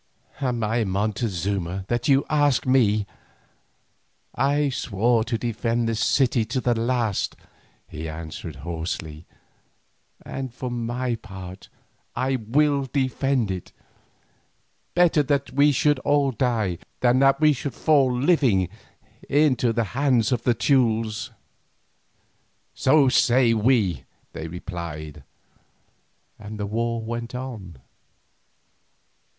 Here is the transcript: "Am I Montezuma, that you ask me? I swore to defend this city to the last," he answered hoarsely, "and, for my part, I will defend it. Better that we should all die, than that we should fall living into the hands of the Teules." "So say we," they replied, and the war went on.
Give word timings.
"Am 0.39 0.63
I 0.63 0.83
Montezuma, 0.83 1.85
that 1.87 2.07
you 2.07 2.25
ask 2.27 2.65
me? 2.65 3.05
I 4.33 4.69
swore 4.69 5.23
to 5.25 5.37
defend 5.37 5.87
this 5.87 5.99
city 5.99 6.43
to 6.43 6.59
the 6.59 6.73
last," 6.73 7.35
he 7.87 8.09
answered 8.09 8.55
hoarsely, 8.65 9.27
"and, 10.25 10.51
for 10.51 10.71
my 10.71 11.13
part, 11.13 11.69
I 12.15 12.37
will 12.37 12.85
defend 12.91 13.51
it. 13.51 13.73
Better 14.95 15.21
that 15.21 15.51
we 15.51 15.71
should 15.71 15.99
all 15.99 16.31
die, 16.31 16.79
than 17.01 17.19
that 17.19 17.39
we 17.39 17.53
should 17.53 17.75
fall 17.75 18.11
living 18.11 18.69
into 19.29 19.71
the 19.71 19.83
hands 19.93 20.31
of 20.31 20.41
the 20.41 20.55
Teules." 20.55 21.29
"So 22.73 23.07
say 23.07 23.53
we," 23.53 24.05
they 24.33 24.47
replied, 24.47 25.23
and 26.39 26.59
the 26.59 26.65
war 26.65 26.99
went 27.03 27.35
on. 27.35 27.77